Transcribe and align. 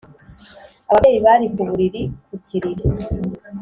ababyeyi 0.89 1.19
bari 1.25 1.45
ku 1.53 1.61
buriri 1.69 2.03
ku 2.27 2.35
kiriri 2.45 2.83